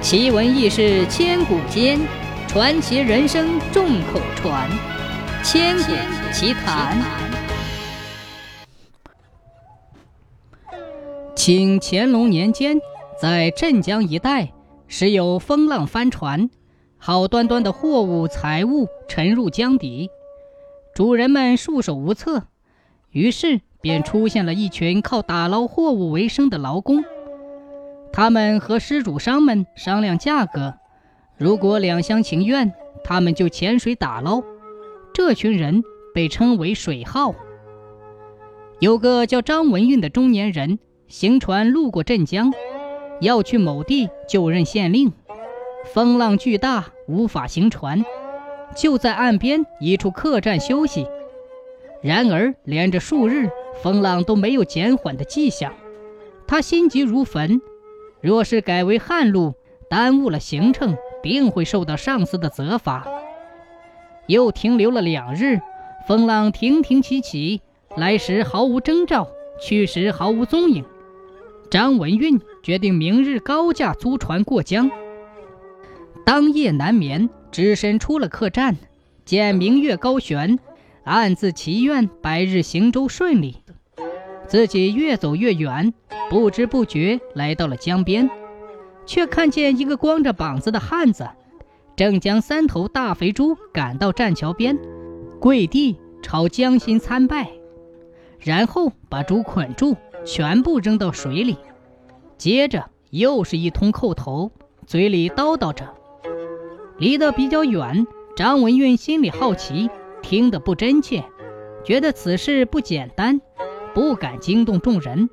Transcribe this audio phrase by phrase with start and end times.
[0.00, 1.98] 奇闻异事千古间，
[2.46, 4.70] 传奇人生众口传。
[5.42, 5.92] 千古
[6.32, 6.96] 奇谈。
[11.34, 12.78] 清乾隆年间，
[13.20, 14.52] 在镇江一带，
[14.86, 16.48] 时有风浪翻船，
[16.96, 20.10] 好端端的货物财物沉入江底，
[20.94, 22.44] 主人们束手无策，
[23.10, 27.04] 于是便出现了一群靠打捞货物为生的劳工。
[28.12, 30.74] 他们和施主商们商量价格，
[31.36, 32.72] 如果两厢情愿，
[33.04, 34.42] 他们就潜水打捞。
[35.12, 35.82] 这群人
[36.14, 37.34] 被称为水号。
[38.80, 42.52] 有个叫张文运的中年人，行船路过镇江，
[43.20, 45.12] 要去某地就任县令。
[45.92, 48.04] 风浪巨大，无法行船，
[48.76, 51.06] 就在岸边一处客栈休息。
[52.02, 53.48] 然而连着数日，
[53.82, 55.72] 风浪都没有减缓的迹象，
[56.46, 57.60] 他心急如焚。
[58.20, 59.54] 若是改为旱路，
[59.88, 63.06] 耽误了行程，定会受到上司的责罚。
[64.26, 65.60] 又停留了两日，
[66.06, 67.60] 风浪停停起起，
[67.96, 69.28] 来时毫无征兆，
[69.62, 70.84] 去时毫无踪影。
[71.70, 74.90] 张文运决定明日高价租船过江。
[76.26, 78.76] 当夜难眠，只身出了客栈，
[79.24, 80.58] 见明月高悬，
[81.04, 83.62] 暗自祈愿白日行舟顺利。
[84.48, 85.94] 自己越走越远。
[86.30, 88.28] 不知不觉来到了江边，
[89.06, 91.26] 却看见一个光着膀子的汉子，
[91.96, 94.78] 正将三头大肥猪赶到栈桥边，
[95.40, 97.48] 跪地朝江心参拜，
[98.38, 101.56] 然后把猪捆住，全部扔到水里。
[102.36, 104.52] 接着又是一通叩头，
[104.86, 105.94] 嘴里叨叨着。
[106.98, 109.88] 离得比较远，张文运心里好奇，
[110.20, 111.24] 听得不真切，
[111.82, 113.40] 觉得此事不简单，
[113.98, 115.28] 不敢惊动众人。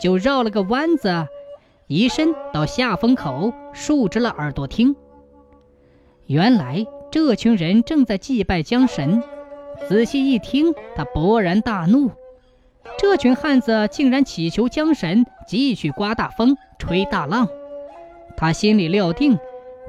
[0.00, 1.28] 就绕了个弯子，
[1.86, 4.96] 移身到下风口，竖直了耳朵听。
[6.24, 9.22] 原来这群人正在祭拜江神。
[9.86, 12.10] 仔细一听，他勃然大怒：
[12.98, 17.46] 这群汉子竟然祈求江神继续刮大风、吹大浪。
[18.34, 19.38] 他心里料定，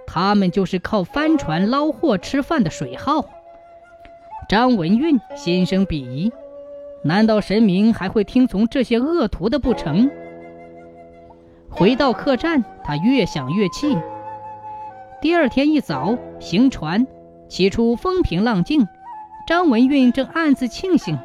[0.06, 3.24] 他们就是靠帆船捞货吃饭的水号。
[4.50, 6.34] 张文运心生鄙夷。
[7.08, 10.12] 难道神明还会听从这些恶徒的不成？
[11.70, 13.98] 回到客栈，他越想越气。
[15.22, 17.08] 第二天一早行船，
[17.48, 18.86] 起初风平浪静，
[19.48, 21.18] 张文运正暗自庆幸，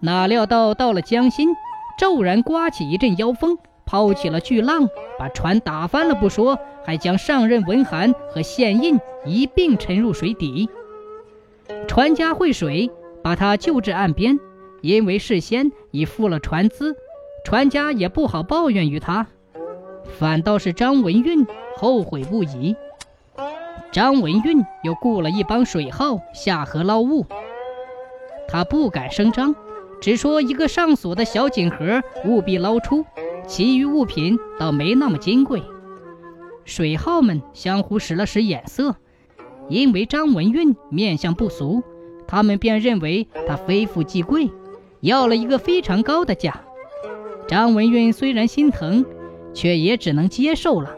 [0.00, 1.50] 哪料到到了江心，
[1.96, 3.56] 骤然刮起一阵妖风，
[3.86, 4.88] 抛起了巨浪，
[5.20, 10.68] 把船打翻了不说，还将上任文函和县印一并沉入水底。
[11.86, 12.90] 船家会水，
[13.22, 14.36] 把他救至岸边。
[14.82, 16.94] 因为事先已付了船资，
[17.44, 19.26] 船家也不好抱怨于他，
[20.18, 22.76] 反倒是张文运后悔不已。
[23.92, 27.24] 张文运又雇了一帮水号下河捞物，
[28.48, 29.54] 他不敢声张，
[30.00, 33.04] 只说一个上锁的小锦盒务必捞出，
[33.46, 35.62] 其余物品倒没那么金贵。
[36.64, 38.96] 水号们相互使了使眼色，
[39.68, 41.82] 因为张文运面相不俗，
[42.26, 44.50] 他们便认为他非富即贵。
[45.02, 46.62] 要了一个非常高的价，
[47.48, 49.04] 张文运虽然心疼，
[49.52, 50.96] 却也只能接受了。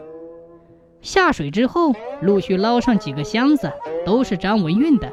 [1.01, 3.71] 下水之后，陆续捞上几个箱子，
[4.05, 5.11] 都是张文运的，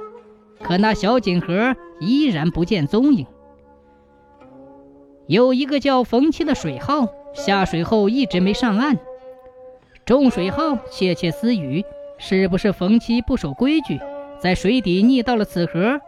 [0.62, 3.26] 可那小锦盒依然不见踪影。
[5.26, 8.98] 有一个叫冯七的水号下水后一直没上岸，
[10.04, 11.82] 众水号窃窃私语，
[12.18, 13.98] 是不是冯七不守规矩，
[14.38, 15.98] 在水底溺到了此盒？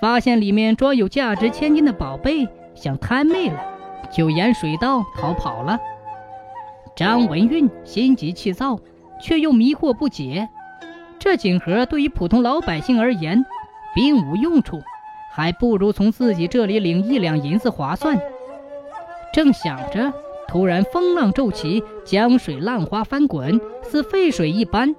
[0.00, 3.60] 发现里面装有价值千金的宝贝，想贪昧了，
[4.10, 5.78] 就沿水道逃跑了。
[6.96, 8.78] 张文运心急气躁，
[9.20, 10.48] 却又迷惑不解。
[11.18, 13.44] 这锦盒对于普通老百姓而言，
[13.94, 14.82] 并无用处，
[15.32, 18.18] 还不如从自己这里领一两银子划算。
[19.32, 20.12] 正想着，
[20.48, 24.94] 突然风浪骤起，江水浪花翻滚，似沸水一般。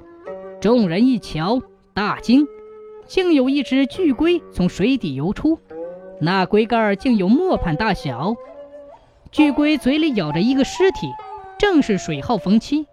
[0.62, 1.60] 众人一瞧，
[1.94, 2.48] 大惊。
[3.06, 5.60] 竟有一只巨龟从水底游出，
[6.20, 8.36] 那龟盖竟有磨盘大小。
[9.32, 11.08] 巨龟嘴里咬着一个尸体，
[11.58, 12.86] 正是水号冯七。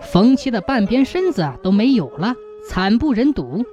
[0.00, 2.34] 冯七的半边身子都没有了，
[2.68, 3.64] 惨不忍睹。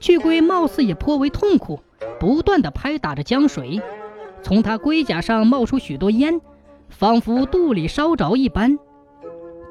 [0.00, 1.80] 巨龟貌似也颇为痛苦，
[2.20, 3.80] 不断地拍打着江水，
[4.42, 6.40] 从他龟甲上冒出许多烟，
[6.90, 8.78] 仿佛肚里烧着一般。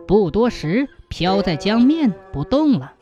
[0.08, 2.94] 不多时，漂在江面不动了。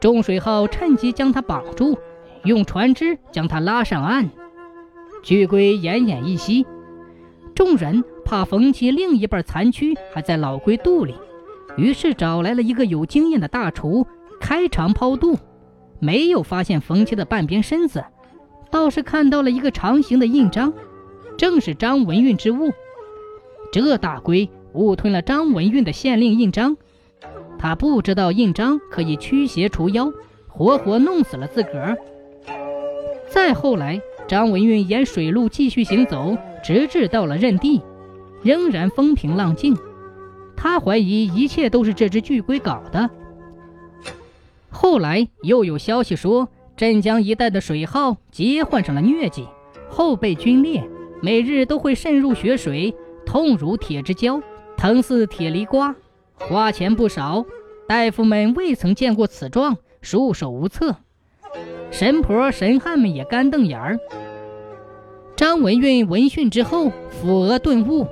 [0.00, 1.98] 中水号趁机将他绑住，
[2.44, 4.30] 用船只将他拉上岸。
[5.22, 6.66] 巨龟奄奄一息，
[7.54, 11.14] 众人怕冯七另一半残躯还在老龟肚里，
[11.76, 14.06] 于是找来了一个有经验的大厨，
[14.40, 15.38] 开肠剖肚，
[15.98, 18.02] 没有发现冯七的半边身子，
[18.70, 20.72] 倒是看到了一个长形的印章，
[21.36, 22.70] 正是张文运之物。
[23.70, 26.78] 这大龟误吞了张文运的县令印章，
[27.62, 30.10] 他不知道印章可以驱邪除妖，
[30.48, 31.94] 活活弄死了自个儿。
[33.28, 37.82] 再后来，张文运沿水路继续行走，直至到了任地，
[38.42, 39.76] 仍然风平浪静。
[40.56, 43.10] 他怀疑一切都是这只巨龟搞的。
[44.70, 46.48] 后来又有消息说，
[46.78, 49.46] 镇江一带的水耗皆患上了疟疾，
[49.86, 50.82] 后背皲裂，
[51.20, 52.94] 每日都会渗入血水，
[53.26, 54.40] 痛如铁之胶，
[54.78, 55.94] 疼似铁梨瓜，
[56.40, 57.44] 花钱不少。
[57.86, 60.96] 大夫们未曾见过此状，束手无策。
[61.90, 63.98] 神婆神汉们也干瞪眼儿。
[65.36, 68.06] 张文运闻讯之后，抚额顿悟。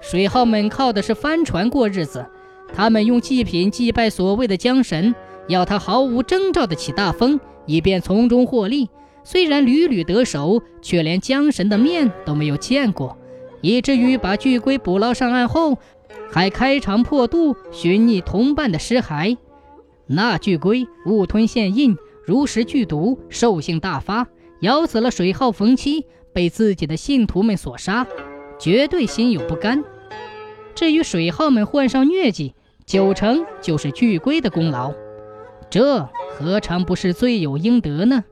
[0.00, 2.26] 水耗们靠的是帆船过日子，
[2.74, 5.14] 他们用祭品祭拜所谓的江神，
[5.46, 8.90] 要他毫无征兆的起大风，以便从中获利。
[9.24, 13.16] 虽然屡屡得手，却连江神的面都没有见过，
[13.60, 15.78] 以至于把巨龟捕捞上岸后，
[16.32, 19.36] 还开肠破肚寻觅同伴的尸骸。
[20.06, 24.26] 那巨龟误吞县印，如实剧毒，兽性大发，
[24.60, 28.06] 咬死了水耗冯七，被自己的信徒们所杀。
[28.58, 29.84] 绝对心有不甘。
[30.74, 32.54] 至于水耗们患上疟疾，
[32.86, 34.92] 九成就是巨龟的功劳，
[35.68, 38.24] 这何尝不是罪有应得呢？